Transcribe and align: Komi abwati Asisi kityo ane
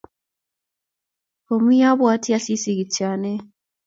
Komi 1.45 1.75
abwati 1.89 2.29
Asisi 2.37 2.69
kityo 2.77 3.05
ane 3.13 3.33